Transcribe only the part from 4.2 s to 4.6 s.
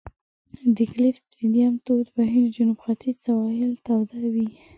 وي.